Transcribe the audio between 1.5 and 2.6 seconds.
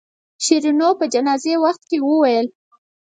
وخت کې وویل.